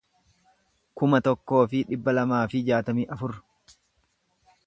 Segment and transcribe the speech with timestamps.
[1.01, 3.37] kuma tokkoo fi dhibba lamaa fi jaatamii afur